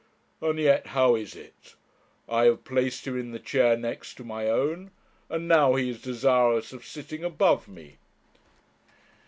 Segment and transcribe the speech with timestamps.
[0.41, 1.75] And yet how is it?
[2.27, 4.89] I have placed him in the chair next to my own,
[5.29, 7.97] and now he is desirous of sitting above me!'